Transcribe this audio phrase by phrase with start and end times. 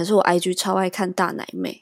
[0.00, 1.78] 可是我 IG 超爱看大奶妹。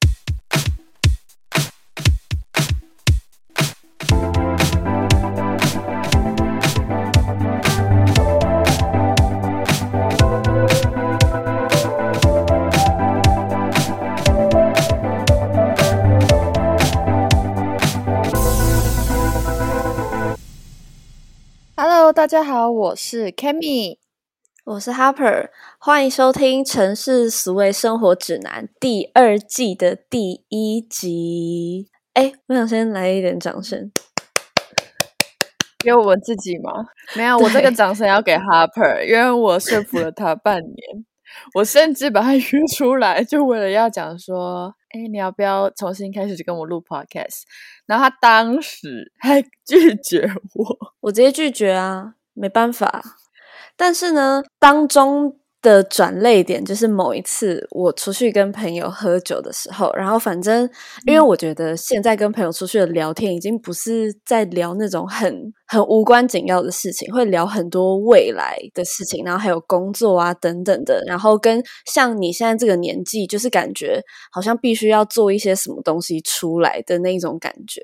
[21.76, 23.97] Hello，大家好，我是 Kami。
[24.70, 25.48] 我是 Harper，
[25.78, 31.88] 欢迎收听《城市俗味生活指南》第二季的第一集。
[32.12, 33.90] 哎，我想先来一点掌声，
[35.78, 36.70] 给我们自己吗？
[37.16, 41.06] 没有，我这个掌声要给 Harper，因为我说服了他半年，
[41.54, 42.42] 我甚至把他约
[42.76, 47.44] 出来，就为了要讲说，哎，你要不要重新开始跟我录 Podcast？
[47.86, 53.02] 然后他当时还拒绝我，我直接拒绝啊，没办法。
[53.78, 60.68] 但是呢，当中的转泪点就是某一次我出去跟朋友喝酒的时候，然后反正
[61.06, 77.80] 因为我觉得现在跟朋友出去的聊天已经不是在聊那种很很无关紧要的事情，会聊很多未来的事情，然后还有工作啊等等的，然后跟像你现在这个年纪，就是感觉好像必须要做一些什么东西出来的那种感觉，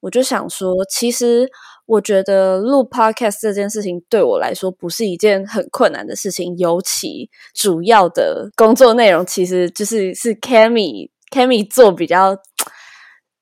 [0.00, 1.48] 我就想说，其实。
[1.88, 12.36] 我觉得录 podcast 这件事情对我来说不是一件很困难的事情，尤其主要的工作内容其实就是是 Cammy Cammy 做比较。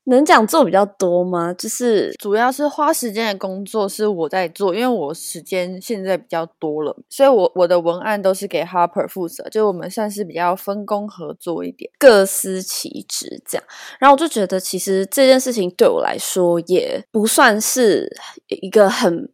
[0.09, 1.53] 能讲做比较多吗？
[1.55, 13.65] 就是主要是花时间的工作是我在做，因为我时间现在比较多了，所以我我的文案都是给 Harper 负责，就我们算是比较分工合作一点，各司其职这样。
[13.99, 18.09] 然后我就觉得，其实这件事情对我来说也不算是
[18.49, 19.29] 一个很。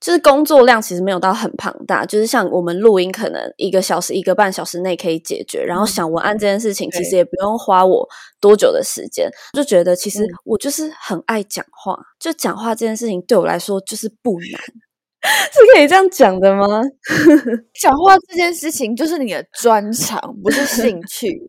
[0.00, 5.62] 就是工作量其实没有到很庞大，就是像我们录音，可能一个小时、一个半小时内可以解决。
[5.64, 8.08] 然后想文案这件事情，其实也不用花我
[8.40, 9.28] 多久的时间。
[9.52, 14.60] 就觉得其实我就是很爱讲话，就讲话这件事情对我来说就是不难。
[15.52, 16.80] 是可以这样讲的吗？
[17.80, 21.40] 讲话这件事情就是你的专长，不是兴 趣。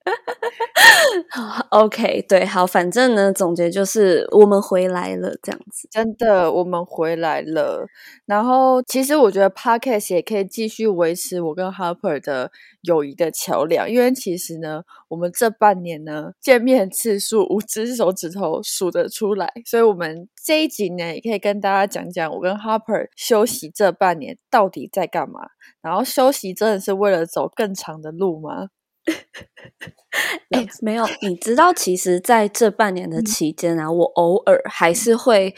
[1.69, 5.87] OK，对，好，反正呢，总结就是我们回来了，这样子。
[5.91, 7.85] 真的，我们回来了。
[8.25, 12.51] 然后，其实我觉得 Podcast 也可以继续维持我跟 Harper 的
[12.81, 23.69] 友谊的桥梁，因为其实呢，我们这半年呢见面次数五只手指头数得出来，所以我们这一集呢也可以跟大家讲讲我跟 Harper 休息。
[23.73, 25.41] 这半年到底在干嘛？
[25.81, 28.69] 然后休息真的是为了走更长的路吗？
[30.51, 35.55] 哎，没有，你知道，其实在这半年的期间啊，我偶尔还是会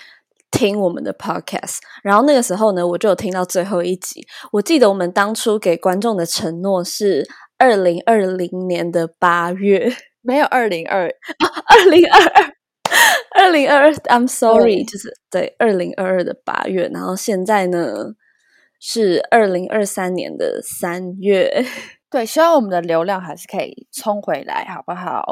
[0.51, 1.77] 听我们的 podcast。
[2.03, 4.25] 然后那个时候呢，我就有听到最后一集。
[4.51, 9.91] 我记得我们当初给观众的承诺是二零二零年的八月，
[10.21, 11.07] 没有二零二
[11.67, 12.53] 二零二二。
[13.33, 17.93] 二零二二，I'm sorry，就是对二零二二的八月，然后现在呢
[18.79, 21.65] 是二零二三年的三月，
[22.09, 25.25] 对，希望我们的流量还是可以冲回来，好不好？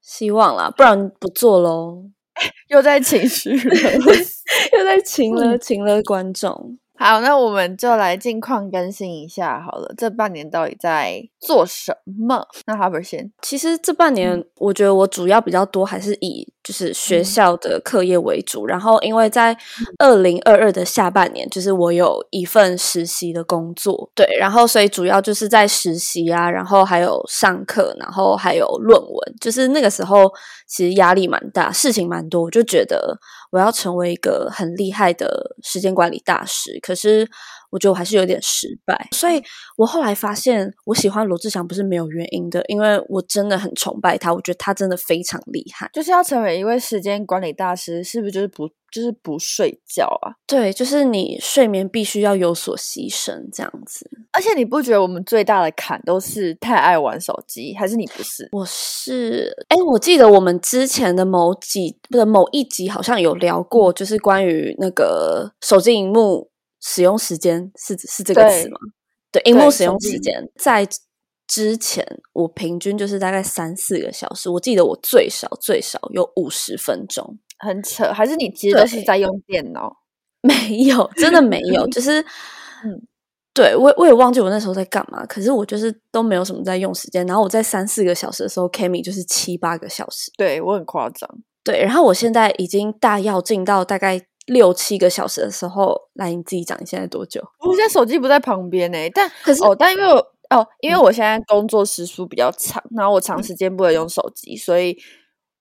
[0.00, 2.04] 希望啦，不然不做喽，
[2.68, 3.74] 又在情绪了，
[4.78, 6.78] 又在情了，情了观众。
[6.96, 9.90] 好，那我们就来近况更新一下好了。
[9.96, 12.46] 这半年到底在做什么？
[12.66, 18.64] 那 Harper 先，其实这半年我觉得我主要比较多还是以就是学校的课业为主。
[18.64, 19.56] 然后因为在
[19.98, 29.34] 二零二二的下半年，就是我有一份实习的工作，对，然后所以主要就是在实习啊，然后还有上课，然后还有论文。
[29.40, 30.30] 就是那个时候
[30.68, 33.18] 其实压力蛮大，事情蛮多，我就觉得。
[33.50, 37.28] 我要成为一个很厉害的时间管理大师，可是
[37.70, 39.08] 我觉得我还是有点失败。
[39.12, 39.42] 所以
[39.76, 45.88] 我后来发现，我喜欢罗志祥不是没有原因的，因为我真的很崇拜他，我觉得他真的非常厉害。
[45.92, 50.34] 就是要成为一位时间管理大师，是不是就是不就是不睡觉啊？
[50.46, 54.08] 对，就是你睡眠必须要有所牺牲，这样子。
[54.32, 58.48] 而且你不觉得我们最大的坎都是太爱玩手机，还是你不是？
[58.50, 66.49] 我是，哎，我记得我们之前的某几不是某一集好像有聊过，就是关于那个手机荧幕
[66.80, 68.78] 使用时间，是是这个词吗？
[69.30, 70.86] 对，荧幕使用时间在
[71.46, 78.12] 之前我平均就是大概三四个小时，我记得我最少最少有五十分钟，很扯。
[78.12, 79.96] 还是你其实都是在用电脑？
[80.42, 82.20] 没有，真的没有， 就是
[82.84, 83.06] 嗯。
[83.52, 87.26] 对，我我也忘记我那时候在干嘛，可是我就是都没有什么在用时间。
[87.26, 90.30] 然后我在三四个小时的时候，Kimi 就是七八个小时。
[90.38, 91.28] 对我很夸张。
[91.64, 97.40] 对，然后我现在已经大要进到大概六七个小时的时候，来你自己讲，你现在多久？
[97.60, 100.16] 我现在手机不在旁边呢，但可是哦，但因为我
[100.50, 104.96] 哦，因为我现在工作时数比较长，然后我长时间不能用手机，所以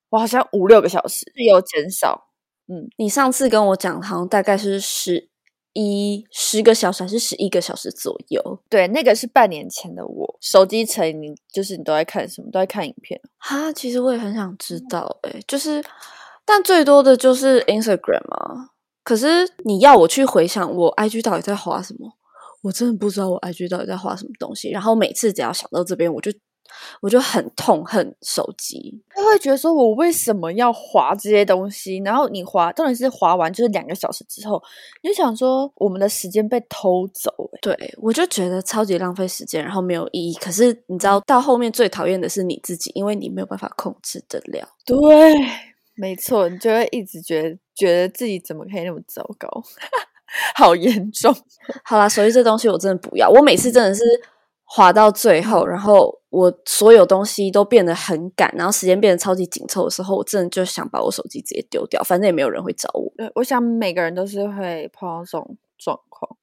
[0.09, 2.29] 我好像五六个小时有减少。
[2.67, 5.29] 嗯，你上次跟我讲，好像大概是十
[5.73, 8.59] 一十个小时还是十一个小时左右？
[8.69, 10.37] 对，那个是半年前的我。
[10.41, 12.49] 手机成你就是你都在看什么？
[12.51, 13.19] 都在看影片？
[13.37, 15.83] 哈，其实我也很想知道，哎，就是，
[16.50, 18.72] 但最多的就是 Instagram 啊。
[19.04, 22.12] 可是你要我去回想我 IG 到底在划什么，
[22.63, 24.72] 我真的不知道我 IG 到底在划什么东西。
[24.72, 26.31] 然后每次只要想到这边，我就。
[27.01, 31.98] 我就很痛恨手机，他会觉得说我为什么要划这些东西？
[32.06, 34.62] 然后你划，重点是划完就是两个小时之后，
[35.01, 37.31] 你就想说我们的时间被偷走。
[37.60, 40.36] 对我就觉得超级浪费时间，然后没有意义。
[40.36, 44.69] 可是你知道，到后面最讨厌的是你自己，因为你没有办法控制得了。
[44.86, 44.96] 对，
[46.00, 49.48] 没错，你就会一直觉得觉得自己怎么可以那么糟糕，
[50.56, 51.36] 好严重。
[51.84, 53.30] 好啦，手机这东西我真的不要。
[53.30, 54.04] 我每次真的是。
[54.72, 63.12] 滑到最后，然后我所有东西都变得很赶，然后时间变得超级紧凑的时候，我真的就想把我手机直接丢掉，反正也没有人会找我。
[63.18, 66.38] 对，我想每个人都是会碰到这种状况，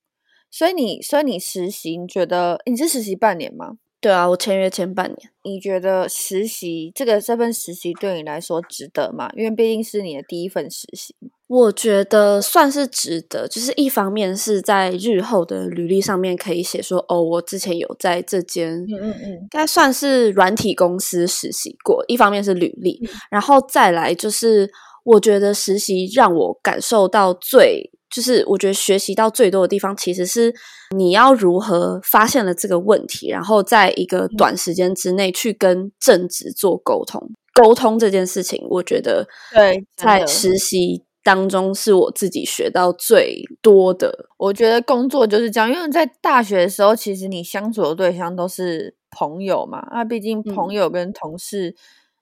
[0.51, 3.79] 所以你，所以你实习，你觉得你是实习半年吗？
[4.01, 5.19] 对啊，我签约签半年。
[5.43, 9.31] 你觉得实习这个这份实习对你来说值得吗？
[9.37, 11.15] 因为毕竟是你的第一份实习。
[11.49, 22.05] 我觉得算是值得，就是一方面是在日后的履历上面可以写说，哦，我之前有在这间，嗯嗯嗯，应该算是软体公司实习过。
[22.09, 23.01] 一方面是履历，
[23.31, 24.69] 然后再来就是，
[25.05, 30.55] 我觉得实习让我感受到最，就是我觉得学习到最多的地方，其实是
[30.97, 37.31] 你要如何发现了这个问题，然后在一个短时间之内去跟正职做沟通。
[37.55, 41.03] 沟通这件事情，我觉得对在实习。
[41.27, 44.29] 当中是我自己学到最多的。
[44.39, 51.75] 我觉得工作就是这样，因为在大学的时候，其实你相处的对象都是朋友嘛，啊，毕竟朋友跟同事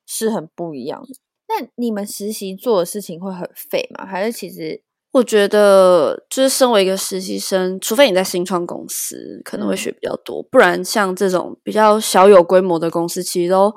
[0.07, 1.09] 是很不一样的。
[1.51, 4.07] 那你们实习做的事情会很废吗？
[4.07, 4.81] 还是其实
[5.15, 13.73] 我觉得，就是身为一个实习生，除非你在新创公司，可能会学比较多，不然像这种比较小有规模的公司，其实都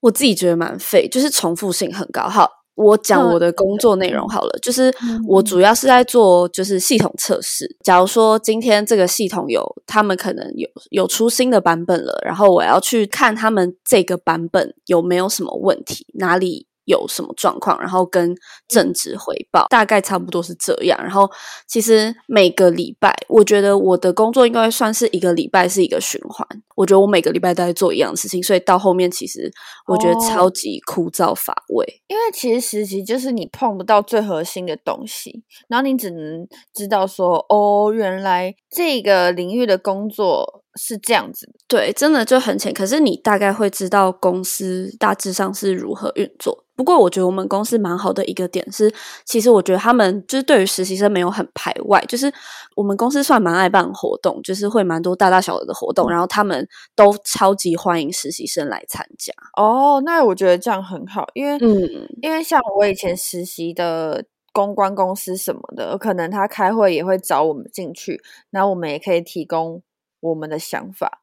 [0.00, 2.28] 我自己觉得蛮废，就是重复性很高。
[2.28, 2.50] 好。
[2.80, 4.94] 我讲我的工作内容好了，就是
[5.26, 7.66] 我主要是在做就是系统测试。
[7.82, 16.67] 假如说今天这个系统有他们可能有有出新的版本了，然后我要去看他们这个版本有没有什么问题，哪里。
[16.88, 18.34] 有什么状况，然后跟
[18.66, 20.98] 正职回报，大概差不多是这样。
[21.00, 21.30] 然后
[21.68, 26.46] 其实每个礼拜，我觉得我的工作应该算是一个礼拜是一个循环。
[26.74, 29.50] 我觉得我每个礼拜都在做一样的事情，所以到后面其实
[29.86, 32.02] 我觉得超级枯燥乏味。
[32.08, 40.64] 因为其实实习就是你碰不到最核心的东西，然后你只能知道说，哦，原来这个领域的工作。
[40.80, 42.72] 是这样子，对，真的就很浅。
[42.72, 46.66] 可是你大概会知道公司大致上是如何运作。
[46.78, 48.94] 不过我觉得我们公司蛮好的一个点是，
[49.24, 52.32] 其实我觉得他们就是对于实习生没有很排外，就是
[52.76, 59.32] 我们公司算蛮爱办活动，就是会蛮多大大小小的活动，然后他们都超级欢迎实习生来参加。
[59.60, 69.82] 哦，那我觉得这样很好，因为嗯，因为像我以前实习的公关公司什么的，可能他开会也会找我们进去，然后我们也可以提供。
[70.20, 71.22] 我们的想法，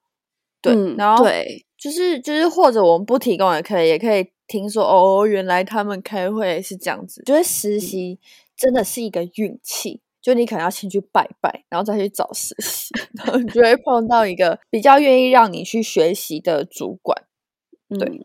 [0.61, 7.21] 对，然后对，就是就是，或者我们不提供也可以，也可以听说哦，原来他们开会是这样子。
[7.27, 8.19] 觉得实习
[8.57, 17.15] 真的是一个运气，就你可能要先去拜拜，然后再去找实习，然后你就会碰到一个比较愿意让你去学习的主管。
[17.87, 18.19] 对，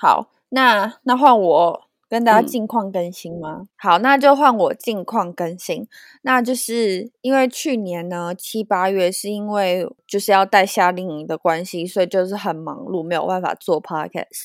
[0.00, 1.82] 好，那那换我。
[2.14, 3.66] 跟大家近况更新吗？
[3.76, 5.88] 好，那就换我近况更新。
[6.22, 14.44] 那就是因为去年呢七八月是因为就是要带夏令营的关系，所以就是很忙碌，没有办法做 podcast。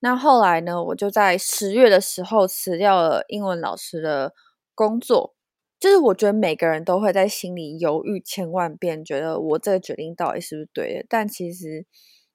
[0.00, 4.34] 那后来呢，我就在十月的时候辞掉了英文老师的
[4.74, 5.34] 工作。
[5.78, 11.06] 就是我觉得每个人都会在心里犹豫千万遍，觉得我这个决定到底是不是对的？
[11.08, 11.86] 但其实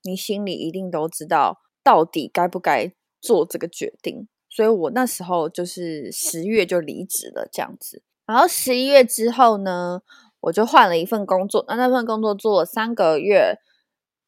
[0.02, 2.92] 你心里一定都知道，到底该不该
[3.22, 4.28] 做这个决定。
[4.56, 8.02] 所以我那时候就是十月就离职了，这样子。
[8.26, 10.00] 然后十一月之后呢，
[10.40, 11.66] 我就换了一份工作。
[11.68, 13.58] 那那份工作做了三个月，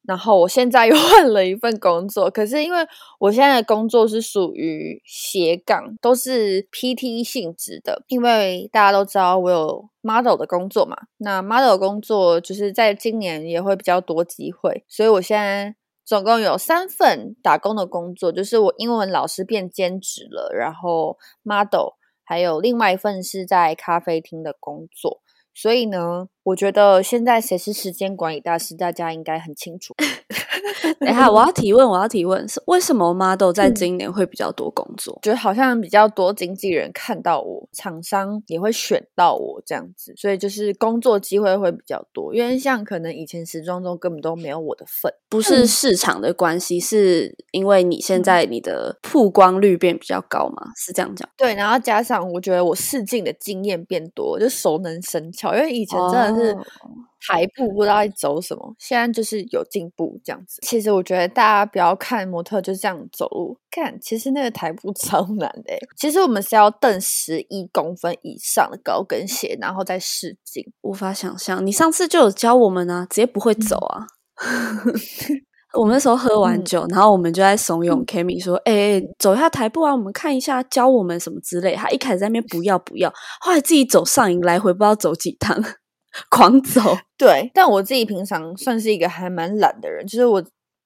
[0.02, 2.30] 然后我现在又 换了一份工作。
[2.30, 2.86] 可是因为
[3.20, 8.04] 我现在的工作是属于斜杠，都是 PT 性质的。
[8.08, 15.74] 因为大家都知道我有 model 的工作嘛，那 model 工作就是在今年也会比较多机会，所以我现在。
[16.08, 25.20] 总共有三份打工的工作，就是我英文老师变兼职了，然后 model，还有另外一份是在咖啡厅的工作。
[25.52, 29.94] 所以呢，我觉得现在谁是时间管理大师，大家应该很清楚。
[30.98, 35.18] 等一下，我要提问，我要提问，是为什么 model 在今年会比较多工作？
[35.22, 42.34] 觉得好像比较多经纪人看到我，厂商也会选到我这样子，所以就是工作机会会比较多。
[42.34, 50.72] 因为像可能以前时装周根本都没有我的份，不是市场的关系，是因为你现在你的曝光率变比较高嘛？
[50.76, 51.28] 是这样讲？
[51.36, 55.54] 对，然后加上我觉得我试镜的经验变多，就熟能生巧。
[55.54, 56.56] 因为以前真的是。
[57.26, 60.60] 台步不知道在走什么，现在就是有进步这样子。
[60.62, 65.74] 其实我觉得大家不要看模特就这样走路，看其实那个台步 超难的。
[65.96, 70.64] 其实我们是要蹬十一公分以上的高跟鞋，然后再试镜。
[70.82, 74.06] 无法想象，你上次就有教我们啊，直接不会走啊。
[75.76, 85.60] 我们那时候喝完酒，然后我们就在怂恿 Kimi 说：“哎，走一下台步啊，我们看一下，教我们什么之类。”他一开始在那边不要不要，后来自己走上瘾，来回不知道走几趟。
[86.30, 86.80] 狂走，
[87.16, 90.44] 对，但我自己平常算是一个还蛮懒的人，就是我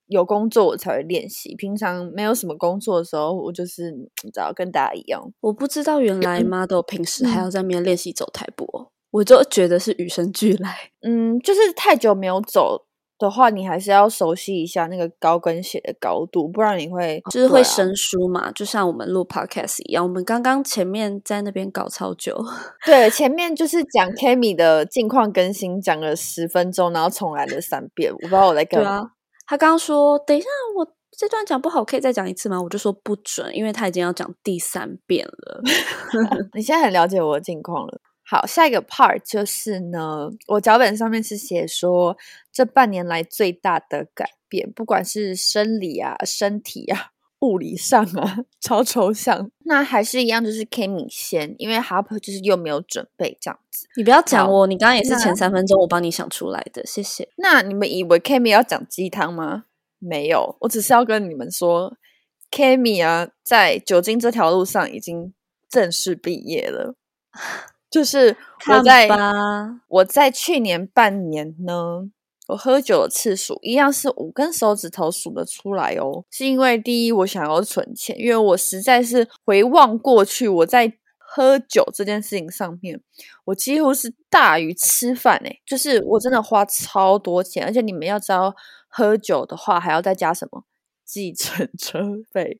[0.08, 5.22] 有工作我才会练习，平常没有什么工作的时候，我就是你知道跟大家一样。
[5.40, 10.90] 我不知道原来 model 平时还要在那边练习走台步，我就觉得是与生俱来。
[11.00, 12.86] 嗯，就是太久没有走。
[13.26, 18.50] 的话，你还是要熟悉一下那个高跟鞋的高度，不然你会就是会生疏嘛。
[18.52, 22.36] 就像我们录 podcast 一样，我们刚刚前面在那边搞超久。
[22.84, 28.12] 对，前面就是讲 Kami 的近况更新，讲了十分钟，然后重来了三遍。
[28.12, 29.10] 我不知道我在干嘛。
[29.46, 30.86] 他刚刚说：“等一下，我
[31.18, 35.60] 这段讲不好，可以再讲一次吗？”我就说不准，因为他已经要讲第三遍了。
[36.54, 38.00] 你现在很了解我的近况了。
[38.32, 42.16] 好，下一个 part 就是呢，我脚本上面是写说
[42.50, 47.10] 这半年来最大的改变，不管是生理啊、身体啊、
[47.40, 49.50] 物理上啊，超抽象。
[49.66, 53.86] 那还是一样，就是 Kimi 先，因为 Harper 就是又没有准备这样子。
[53.96, 57.28] 你不要讲我，你刚刚也是前三分钟我帮你想出来的，谢谢。
[57.36, 59.64] 那你们以为 Kimi 要讲鸡汤吗？
[59.98, 61.98] 没有，我只是要跟你们说
[62.50, 65.34] ，Kimi 啊，在酒精这条路上已经
[65.68, 66.94] 正式毕业了。
[67.92, 68.34] 就是
[68.70, 69.06] 我在
[69.88, 72.10] 我在去年半年呢，
[72.48, 76.24] 我喝酒的次数一样是五根手指头数得出来哦。
[76.30, 82.98] 是因为第一，我想要存钱，因为我实在是回望过去，我在喝酒这件事情上面，
[83.44, 88.54] 我几乎是大于吃饭诶，就是我真的花超多钱，而且你们要知道，
[88.88, 90.64] 喝酒的话还要再加什么
[91.04, 92.00] 计程车
[92.32, 92.58] 费。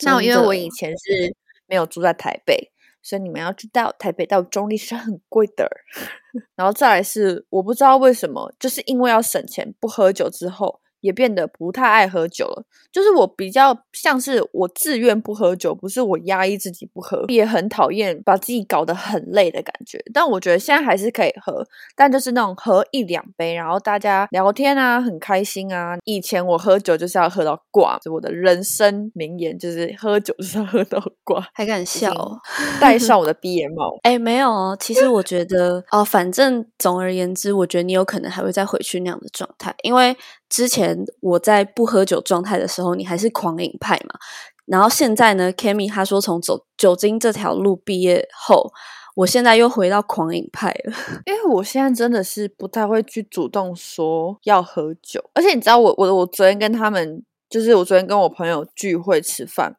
[0.00, 1.36] 那因为我以前是
[1.66, 2.72] 没有住在台北。
[3.08, 5.70] 所以你们要知道，台北到中立是很贵的。
[6.56, 10.80] 然后再来是，我不知道为什么，就是因为要省钱，不喝酒之后。
[11.06, 20.02] 也变得不太爱喝酒了，就是我比较像是我自愿不喝酒，不是我压抑自己不喝，也很讨厌把自己搞得很累的感觉。
[20.12, 25.96] 但我觉得现在还是可以喝，但就是那种喝一两杯，然后大家聊天啊，很开心啊。
[26.04, 32.12] 以前我喝酒就是要喝到挂，我的人生名言就是喝酒就是要喝到挂，还敢笑，
[32.80, 33.96] 戴上 我的毕业帽。
[34.02, 40.16] 哎，没有哦，其实我觉得哦，反正总而言之，我觉得你有可能还会再回去那样的状态，因为。
[40.48, 44.18] 之前我在不喝酒状态的时候，你还是狂饮派嘛。
[44.66, 48.72] 然后现在呢，Kimi 他说从走酒精这条路毕业后，
[49.14, 50.92] 我现在又回到狂饮派了。
[51.26, 59.76] 因为我现在真的是不太会去主动说要喝酒，而且你知道，我我我昨天跟他们，就是我昨天跟我朋友聚会吃饭，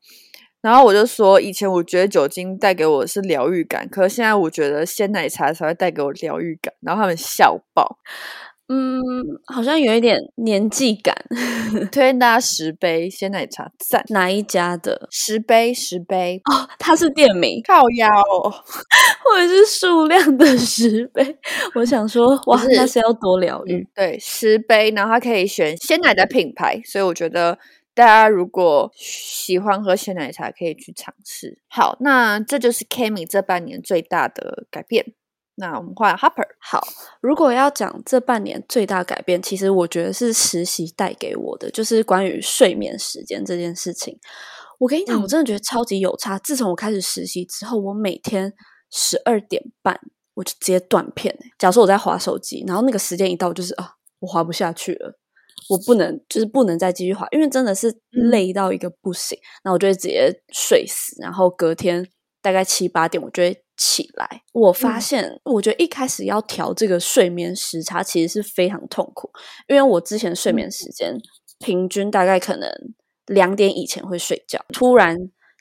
[0.62, 7.97] 然后我就说，以前我觉得酒精带给我是疗愈感，可是现在我觉得鲜奶茶才会带给我疗愈感，然后他们笑爆。
[8.69, 9.01] 嗯，
[9.45, 11.15] 好像有一点年纪感。
[11.91, 15.07] 推荐大家十杯鲜奶茶，赞哪一家的？
[15.12, 18.09] 十杯，十杯哦，它是店名，靠腰，
[19.24, 21.38] 或者是数量的十杯。
[21.75, 23.88] 我想说，哇，那是要多疗愈。
[23.93, 27.57] 对，十杯，然后它可以选鲜奶的品牌，所以我觉得
[27.93, 31.59] 大家如果喜欢喝鲜奶茶，可以去尝试。
[31.67, 35.13] 好，那这就是 Kimi 这半年最大的改变。
[35.60, 36.46] 那我们换 Harper。
[36.62, 36.80] 好，
[37.20, 44.20] 如果要讲这半年最大改变，其实我觉得是实习带给我的，就是关于睡眠时间这件事情。
[44.80, 46.38] 我跟你讲，我真的觉得超级有差。
[46.38, 48.54] 自从我开始实习之后，我每天
[48.92, 50.00] 十二点半
[50.36, 51.36] 我就直接断片。
[51.58, 55.18] 假如说我在划手机，然后那个时间一到，就是啊，我划不下去了，
[55.70, 59.36] 我不能，就是不能再继续划，因为真的是累到一个不行。
[59.64, 62.08] 那我就会直接睡死，然后隔天
[62.44, 63.64] 大概七八点，我就会。
[63.77, 69.31] 起来，我发现，我觉得一开始要调这个睡眠时差，其实是非常痛苦，
[69.67, 71.15] 因为我之前睡眠时间
[71.60, 72.69] 平均大概可能
[73.27, 75.15] 两点以前会睡觉，突然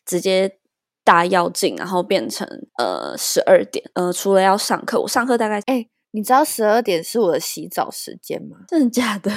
[0.04, 0.58] 直接
[1.04, 5.87] 大要进，然后变成呃十二点，呃，除了要上课，我上课大概哎。
[6.16, 8.56] 你知道十二点是我的洗澡时间吗？
[8.66, 9.30] 真的假的？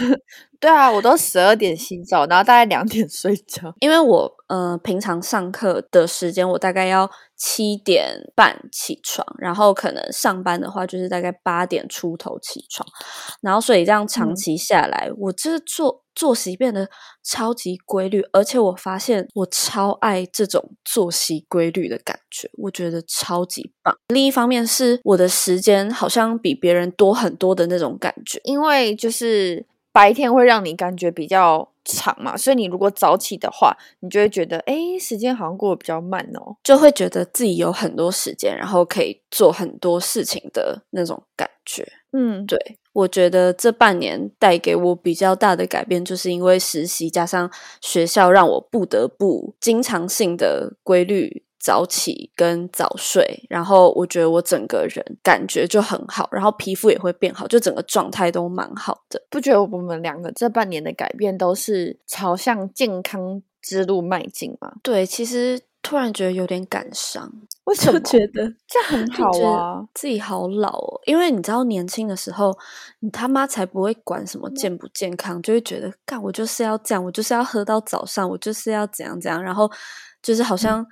[0.58, 3.74] 对啊，我都十二点洗澡，然后大概两点睡觉。
[3.80, 12.88] 因为我呃平常上课的时间，我大概要七点半起床，然后可能上班的话就是大概八点出头起床，
[13.42, 16.88] 然后所以这样长期下来，我这作作息变得
[17.22, 23.96] 超级规律，而且我发现我超爱这种作息规律的感觉，我觉得超级棒。
[24.08, 41.86] 另一方面是我的时间好像比别人多很多的那种感觉，因为就是白天会让你感觉比较长嘛，所以你如果早起的话，你就会觉得哎，时间好像过得比较慢哦，就会觉得自己有很多时间，然后可以做很多事情的那种感觉。
[42.12, 59.22] 嗯，对，我觉得这半年带给我比较大的改变，就是因为实习加上学校，让我不得不经常性的规律早起跟早睡，然后我觉得我整个人感觉就很好，然后皮肤也会变好，就整个状态都蛮好的。
[59.30, 64.74] 不觉得我们两个这半年的改变都是朝向健康之路迈进吗？
[64.82, 67.32] 对，其实突然觉得有点感伤，
[67.66, 69.84] 为什么就觉得这样很好啊？
[69.94, 72.52] 自己好老哦，因为你知道年轻的时候，
[73.00, 79.70] 你他妈才不会管什么健不健康，就会觉得干我就是要这样，我就是要喝到早上，我就是要怎样怎样，然后
[80.20, 80.84] 就是好像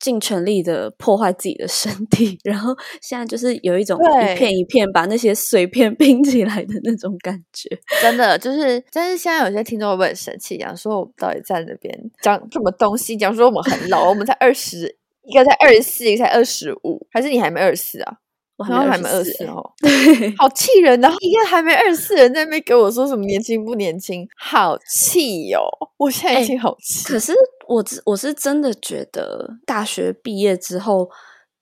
[0.00, 7.68] 尽全力的破坏自己的身体，然后 现在就是有一种一片一片把那些碎片 拼起来的那种感觉。
[8.02, 13.16] 真的就是，但是现在有些听众会不会很生气，讲说我们到底在那边讲什么东西？
[13.16, 18.18] 讲说我们很老，我们才二十，一个才二十四，一个才二十五，还是你还没二十四啊？
[18.56, 19.90] 我好像还没二二十哦，对，
[20.38, 20.98] 好气人！
[21.02, 25.60] 然后一个还没二十四人在那边给我说什么年轻不年轻，好气哟、
[25.98, 27.04] 我现在已哎经好气。
[27.04, 27.34] 可是
[27.68, 31.10] 我只我是真的觉得大学毕业之后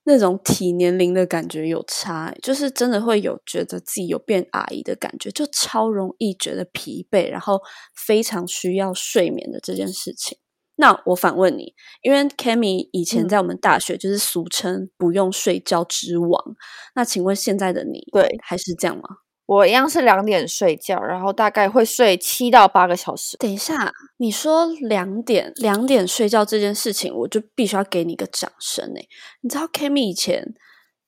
[0.04, 7.60] 那种体年龄的感觉有差欸，就是真的会有觉得自己有变阿姨的感觉，就超容易觉得疲惫，然后
[8.06, 10.38] 非常需要睡眠的这件事情。
[10.76, 16.56] 那我反问你，因为 Kami 以前嗯在我们大学就是俗称不用睡觉之王，
[16.94, 19.02] 那请问现在的你，对还是这样吗？
[19.46, 23.36] 我一样是两点睡觉，然后大概会睡七到八个小时。
[23.36, 29.06] 等一下，你说两点两点睡觉这件事情，我就必须要给你一个掌声诶！
[29.42, 30.54] 你知道 Kami 以前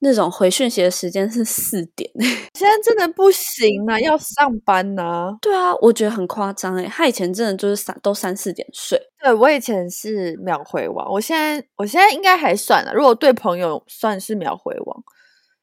[0.01, 6.87] 那种回讯息的时间是四点诶， 现在真的不行啊，要上班呐、对啊，我觉得很夸张诶。
[6.87, 12.93] 他以前真的就是三都三四点睡，对我以前是秒回王，我现在我现在应该还算了。
[12.95, 15.03] 如果对朋友算是秒回王，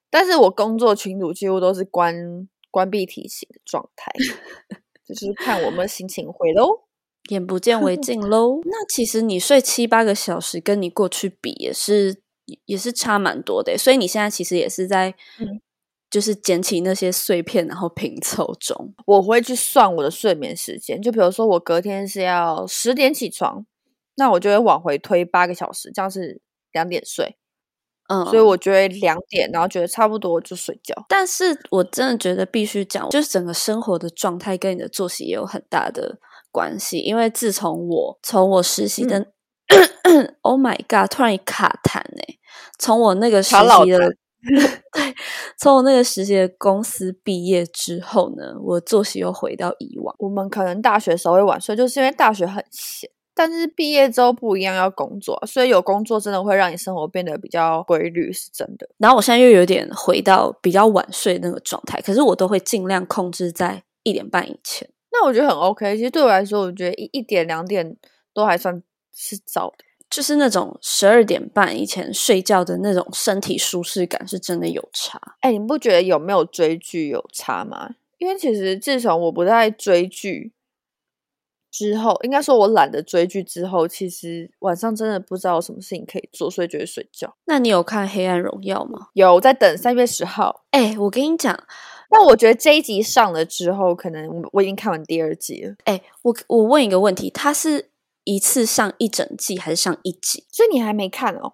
[0.10, 2.16] 但是我工作群组几乎都是关
[2.72, 4.12] 关闭提醒的状态，
[5.08, 6.86] 就是看我们心情回喽。
[7.30, 8.60] 眼不见为净喽。
[8.66, 12.22] 那其实你睡七八个小时，跟你过去比也是
[12.66, 13.78] 也是差蛮多的。
[13.78, 15.62] 所以你现在其实也是在嗯
[16.10, 18.94] 就是捡起那些碎片，然后拼凑中。
[19.08, 23.66] 我会去算我的睡眠时间，就比如说我隔天是要十点起床，
[24.16, 26.40] 那我就会往回推八个小时，这样是
[26.72, 27.36] 两点睡，
[28.10, 30.94] 嗯，所以我觉得两点，然后觉得差不多就睡觉。
[31.10, 36.20] 但是我真的觉得必须讲，就是整个生活的状态跟你的作息也有很大的
[36.52, 37.00] 关系。
[37.00, 39.33] 因为自从我从我实习的、
[40.42, 42.38] Oh my God，突然一卡痰哎、
[42.78, 44.16] 从我那个实习的
[44.92, 45.16] 对，
[45.58, 50.14] 从我那个实习的公司毕业之后呢，我作息又回到以往。
[50.20, 53.10] 我们可能大学时候会晚睡，就是因为大学很闲。
[53.36, 58.88] 但是毕业之后不一样，要工作，所以有工作真的会让你生活变得比较规律，是真的。
[58.98, 64.88] 然后我现在又有点回到比较晚睡那个状态，可是我都会尽量控制在一点半以前。
[65.12, 65.96] 那我觉得很 OK。
[65.98, 67.96] 其实对我来说，我觉得一一点两点
[68.34, 68.84] 都还算
[69.16, 69.86] 是早的。
[70.14, 75.20] 就是那种十二点半以前睡觉的那种身体舒适感，是真的有差。
[75.40, 77.96] 哎，你不觉得有没有追剧有差吗？
[78.20, 80.54] 因为其实自从我不再追剧
[81.72, 87.36] 之后，应该说我懒得追剧之后，其实晚上真的不知道有什么事情可以做，所以就会睡觉。
[87.46, 89.08] 那你有看《黑暗荣耀》吗？
[89.14, 91.60] 有在等三月十号，哎、我跟你讲，
[92.12, 97.90] 那我觉得这一集上了之后，可能我我已经看完第二集了，哎、我我问一个问题，它是
[98.24, 100.46] 一次上一整季还是上一集？
[100.52, 101.54] 所以你还没看哦？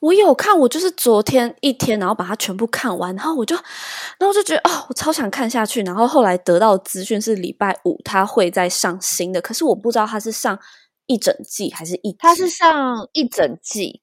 [0.00, 5.82] 我有看，我就是昨天一天，然后把它全部看完，然后我就，然后我就觉得哦，我超想看下去。
[5.82, 10.58] 然后后来得到资讯是礼拜五它会再上新的，可是我不知道它是上
[11.06, 12.16] 一整季还是一集。
[12.18, 14.02] 它是上一整季，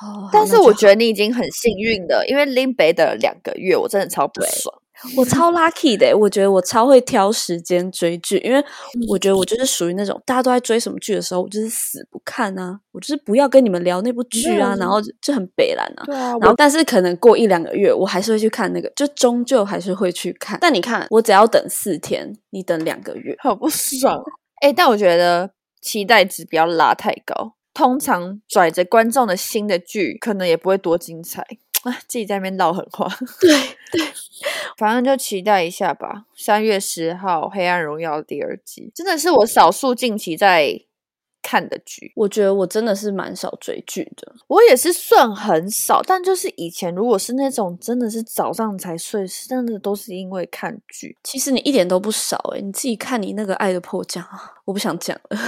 [0.00, 4.80] 哦，但是我觉得得你已经很幸运了，因为林北的两个月我真的超不爽。
[5.16, 8.64] 我超 lucky 的，我觉得我超会挑时间追剧，因为
[9.08, 16.04] 我觉得我就是属于那种大家都在追什么剧的时候，我就是死不看啊，我就是不要跟你们聊那部剧啊，然后就很北蓝啊。
[16.06, 20.58] 对啊，然后但是可能过一两个月，我还是会去看那个，就终究还是会去看。
[20.60, 24.22] 但你看，我只要等四天，你等两个月，好不爽。
[24.60, 27.54] 哎，但我觉得期待值不要拉太高。
[27.74, 31.67] 通常拽着观众的心的剧，可能也不会多精彩啊！
[32.06, 33.06] 自己在那边唠狠话。
[33.40, 33.50] 对
[33.92, 34.06] 对，
[34.76, 36.24] 反正就期待一下吧。
[36.36, 40.82] 三月十号，《黑暗荣耀》第二季，真的是我少数近期在。
[41.40, 44.34] 看的剧，我觉得我真的是蛮少追剧的。
[44.48, 51.16] 我也是算很少，但就是以前如果是那种真的是早上才睡，真的都是因为看剧。
[51.22, 54.22] 其实你一点都不少诶你自己看你那个《爱的迫降》，
[54.66, 55.38] 我不想讲了。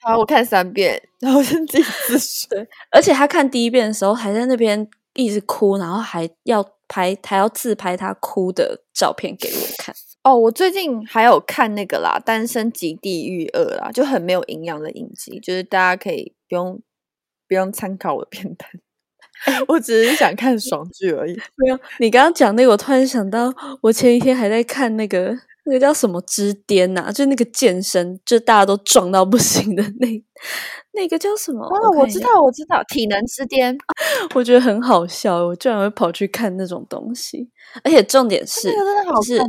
[0.00, 2.66] 好，我看三遍，然后先自己自 睡。
[2.90, 9.92] 而且他看第一遍的时候还在那边一直哭，然后还要拍，还要自拍他哭的照片给我看。
[10.22, 16.80] 哦，我最近还有看那个啦，《单身即地狱二》啦，就很没有营养的影集，就是大家可以不用
[17.48, 18.68] 不用参考我的片单，
[19.66, 21.36] 我只是想看爽剧而已。
[21.56, 23.52] 没有，你刚刚讲那个，我突然想到，
[23.82, 30.06] 我前一天还在看那个那个叫什么之巅呐，就那个健身，就大家都壮到不行的那。
[30.98, 31.64] 那个叫什么？
[31.64, 33.78] 哦，我知道，我知道，体能之巅，
[34.34, 37.48] 我觉得很好笑，我居然会跑去看那种东西，
[37.84, 38.68] 而且重点是，
[39.24, 39.40] 是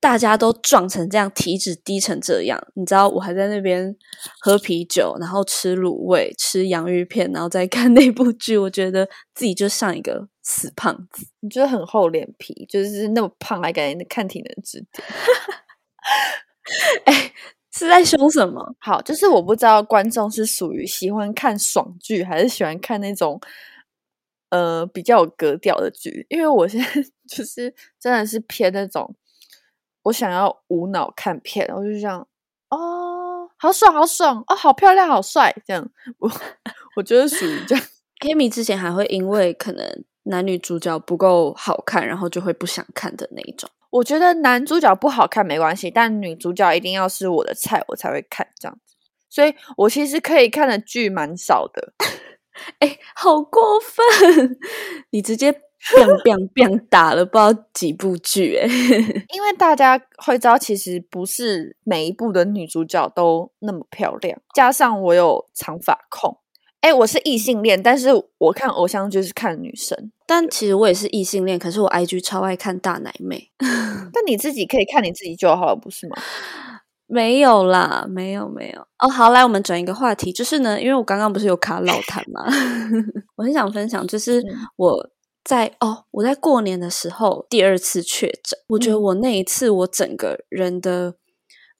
[0.00, 3.94] 大家都壮成这样，体脂低成这样，你知道，我还在那边
[4.40, 15.04] 喝啤酒，然后吃卤味，吃洋芋片，然后再看那部剧，我觉得自己就像一个死胖子，你觉得很厚脸皮，就是那么胖还敢看体能之巅，
[17.04, 17.32] 哎。
[17.78, 18.74] 是在凶什么？
[18.80, 23.40] 好，就是我不知道观众是属于喜欢看爽剧，还是喜欢看那种
[24.50, 26.26] 呃比较有格调的剧。
[26.28, 26.86] 因为我现在
[27.30, 29.14] 就是真的是偏那种，
[30.02, 32.26] 我想要无脑看片，我就这样
[32.70, 35.88] 哦，好爽，好爽哦，好漂亮，好帅，这样
[36.18, 36.30] 我
[36.96, 37.84] 我觉得属于这样。
[38.20, 43.70] Kimi 之前还会因为可能男女主角不够好看，然后就会不想看的那一种。
[43.90, 48.96] 我觉得男主角不好看没关系，但女主角一定要是我的菜，我才会看这样子。
[49.30, 51.92] 所以我其实可以看的剧蛮少的。
[52.80, 54.58] 哎，好过分！
[55.10, 58.66] 你直接 biang biang biang 打了不知道几部剧哎。
[59.32, 66.38] 因为大家会知道，其实不是每一部的女主角都那么漂亮，加上我有长发控。
[66.80, 70.12] 哎，我是异性恋，但是我看偶像剧是看女生。
[70.26, 73.50] 但其实我也是异性恋，可是我 IG 超爱看大奶妹。
[73.58, 76.16] 但你自己可以看你自己就好了，不是吗？
[77.06, 78.86] 没有啦，没有没有。
[78.98, 82.44] 哦，好，来我们转一个话题，就是呢，因为我刚刚不是有卡老痰吗？
[83.36, 84.42] 我很想分享，就是
[84.76, 85.10] 我
[85.42, 91.16] 在哦，我在过年的时候第二次确诊，我觉得我那一次我整个人的。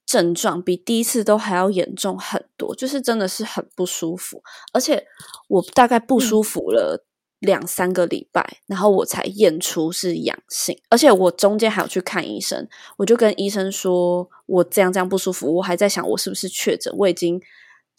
[0.09, 4.43] 症状比第一次都还要严重很多，就是真的是很不舒服，
[4.73, 5.07] 而且
[5.49, 7.05] 我大概不舒服了
[7.41, 12.67] 两三个礼拜，然后我才验出是阳性，而且我中间还有去看医生，
[12.97, 17.39] 我就跟医生说我这样这样不舒服，我还在想我是不是确诊，我已经。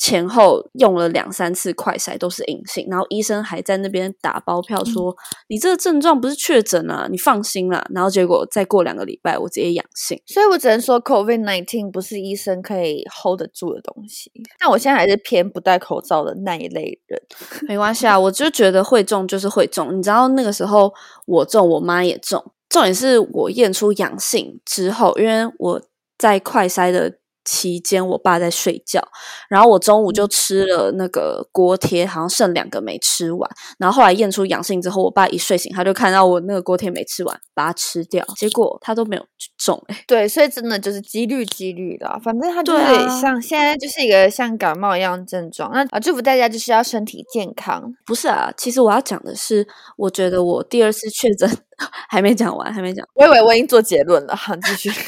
[0.02, 5.14] 前后用了两三次快筛都是阴性，然后医生还在那边打包票说
[5.50, 7.86] 你这个症状不是确诊啊，你放心啦。
[7.94, 14.32] 然后结果再过两个礼拜我直接阳性，所以我只能说 COVID nineteen 不是医生可以 hold 得住的东西。
[14.58, 17.22] 但我现在还是偏不戴口罩的那一类人，
[17.68, 19.98] 没关系啊，我就觉得会中就是会中。
[19.98, 20.94] 你知道那个时候
[21.28, 25.82] 我中，我妈也中，重点是我验出阳性之后，因为我
[26.18, 27.19] 在快筛的。
[27.50, 29.02] 期间，我爸在睡觉，
[29.50, 33.50] 然后我中午就吃了那个锅贴，好像剩两个没吃完。
[33.80, 39.26] 然后后来验出阳性之后，我爸一睡醒，他就看到我那个锅贴没吃完，把它吃掉，结果他都没有
[39.58, 39.84] 中。
[39.88, 42.86] 哎，对，所以真的就是几率几率的，反正他就是
[43.20, 45.72] 像现在就是一个像感冒一样症状。
[45.74, 47.92] 那啊，祝福大家就是要身体健康。
[48.06, 51.50] 不是啊，其实我要讲的是，我觉得我第二次确诊
[52.10, 53.04] 还没讲完，还没讲。
[53.16, 54.92] 我以为我已经做结论了，好，继续。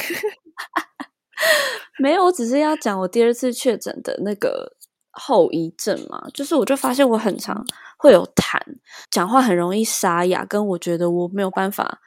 [2.02, 4.72] 没有，我只是要讲我第二次确诊的那个
[5.12, 7.64] 后遗症嘛，就是我就发现我很常
[7.96, 8.58] 会有痰，
[9.08, 12.00] 讲话很容易沙哑，跟我觉得我没有办法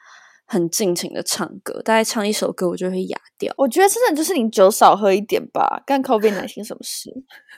[0.46, 3.50] 很尽情的唱歌，大概唱一首歌我就会哑掉。
[3.56, 7.10] 我觉得真的就是你酒少喝一点吧，干 COVID 奶心什么事？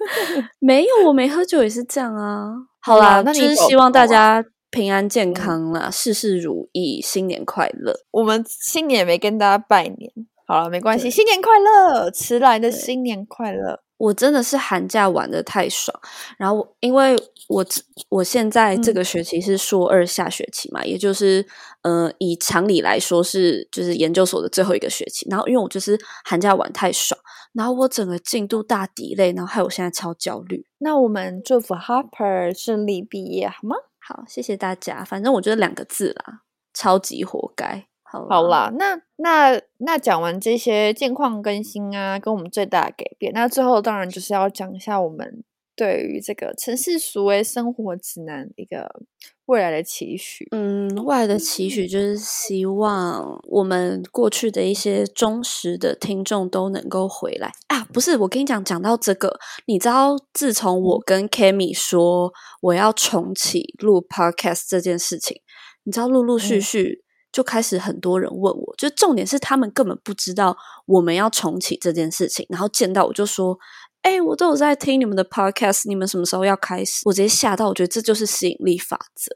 [0.60, 2.52] 没有，我没喝酒也是这样啊。
[2.80, 7.94] 好啦，那就是希望大家平安健康啦，事事如意，新年快乐。
[8.12, 10.12] 我们新年没跟大家拜年。
[10.48, 13.82] 好了，没关系，新年快乐，迟来的新年快乐。
[13.98, 16.00] 我真的是寒假玩的太爽，
[16.38, 17.14] 然后因为
[17.48, 21.44] 我这我现在这嗯个学期是硕二下学期嘛，也就是
[21.82, 27.20] 呃以常理来说是就是研究所的最后一个学期，然后因为我就是寒假玩太爽，
[27.52, 30.64] 然后我整个进度大抵累，然后害我现在超焦虑。
[30.78, 33.76] 那我们祝福 Harper 顺利毕业，好吗？
[33.98, 37.87] 好，谢谢大家，反正我觉得两个字啦，超级活该。
[38.10, 45.44] 好好啦，那那那讲完这些近况更新啊，跟我们最大的改变，那最后当然就是要讲一下我们
[45.76, 49.02] 对于这个城市俗为生活指南一个
[49.46, 50.48] 未来的期许。
[50.50, 57.84] 嗯，未来的期许就是希望我们过去的一些忠实的听众都能够回来啊！
[57.92, 65.40] 不是，我跟你讲，讲到这个，你知道，自从我跟 Kami 说我要重启录 Podcast 这件事情，
[65.84, 73.58] 你知道，陆陆续嗯续就开始很多人问我，就重点是他们根本不知道我们要重启这件事情，然后见到我就说。
[74.02, 77.02] 哎、我都有在听你们的 podcast，你们什么时候要开始？
[77.04, 79.34] 我直接吓到，我觉得这就是吸引力法则。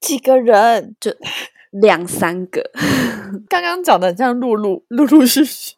[0.00, 0.94] 几个人？
[1.00, 1.12] 就
[1.72, 2.62] 两三个。
[3.50, 5.74] 刚刚讲的像陆陆陆陆续续，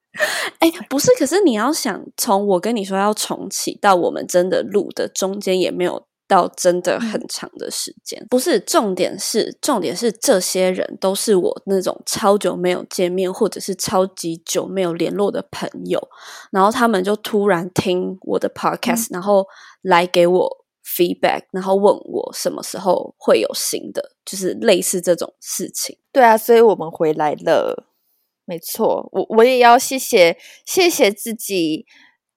[0.60, 8.26] 哎、不是，可是你要想，从我跟你说要重启到我们真的录的中间，也没有到真的很长的时间。
[8.30, 16.08] 不是，重点是，重点是这些人都是我那种超久没有见面，或者是超级久没有联络的朋友，
[16.50, 19.46] 然后他们就突然听我的 podcast，、然后
[19.82, 25.98] 来给我 feedback，然后问我什么时候会有新的，就是类似这种事情。
[26.10, 27.86] 对啊，所以我们回来了。
[28.44, 31.86] 没错，我我也要谢谢谢谢自己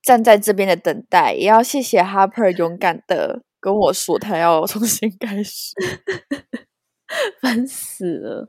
[0.04, 5.74] 站在这边的等待，也要谢谢 Harper 勇敢的跟我说他要重新开始。
[7.42, 8.48] 烦死了。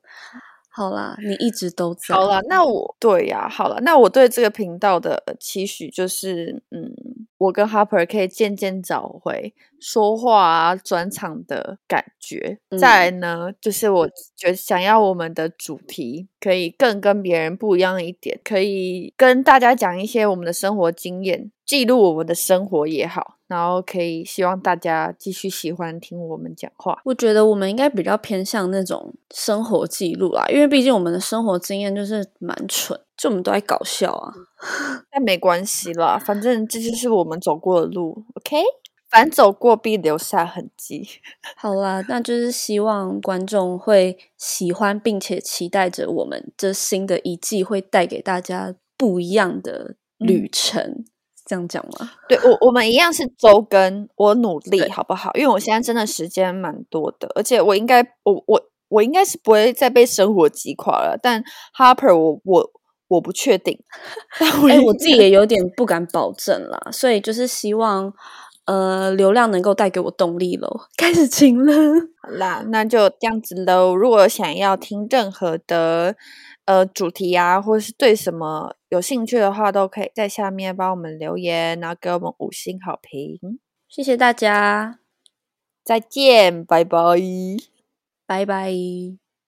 [0.69, 2.15] 好啦，你一直都在。
[2.15, 6.93] 好啦，那我对呀、好了，那我对这个频道的期许就是，嗯，
[7.39, 12.59] 我跟 Harper 可以渐渐找回说话啊、转场的感觉。
[12.79, 27.01] 再来呢，就是我觉得想要我们的主题可以更跟别人不一样一点，可以跟大家讲一些我们的生活经验，记录我们的生活也好，然后可以希望大家继续喜欢听我们讲话。
[27.05, 34.33] 我觉得我们应该比较偏向那种生活记录啦，因为毕竟我们的生活经验就是蛮蠢，就我们都在搞笑啊。
[35.11, 38.57] 但没关系啦，反正这就是我们走过的路，OK？
[39.09, 41.09] 反走过必留下痕迹。
[41.57, 51.05] 好啦，那就是希望观众会喜欢，并且期待着我们这新的一季会带给大家不一样的旅程。
[51.47, 52.11] 这样讲吗？
[52.29, 55.31] 对我，我们一样是周更，我努力好不好？
[55.35, 61.19] 因为我现在真的时间蛮多的，而且我应该，我我我应该是不会再被生活击垮了。
[61.23, 61.43] 但
[61.79, 62.71] Harper，我我
[63.09, 63.79] 我不确定。
[64.39, 68.13] 但我我自己也有点不敢保证啦，所以就是希望
[68.67, 70.69] 呃流量能够带给我动力喽。
[70.97, 71.73] 开始晴了。
[72.21, 73.95] 好啦，那就这样子喽。
[73.95, 76.17] 如果想要听任何的
[76.67, 83.59] 呃主题啊，或是对什么有兴趣的话，都可以在下面帮我们留言，然后给我们五星好评。
[83.89, 85.01] 谢谢大家，
[85.83, 86.99] 再见，拜拜。
[88.27, 89.26] 拜拜。